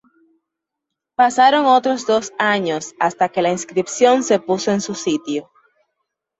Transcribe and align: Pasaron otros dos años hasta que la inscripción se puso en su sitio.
Pasaron 1.15 1.67
otros 1.67 2.07
dos 2.07 2.31
años 2.39 2.95
hasta 2.99 3.29
que 3.29 3.43
la 3.43 3.51
inscripción 3.51 4.23
se 4.23 4.39
puso 4.39 4.71
en 4.71 4.81
su 4.81 4.95
sitio. 4.95 5.51